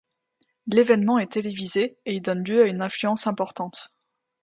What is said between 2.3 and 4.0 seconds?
lieu à une affluence importante.